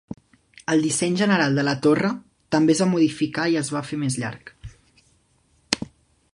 El 0.75 0.79
disseny 0.85 1.17
general 1.19 1.59
de 1.59 1.65
la 1.67 1.75
torre 1.87 2.09
també 2.55 2.75
es 2.77 2.81
va 2.85 2.89
modificar 2.95 3.45
i 3.53 3.61
es 3.63 3.69
va 3.79 3.85
fer 3.93 4.03
més 4.05 4.19
llarg. 4.25 4.55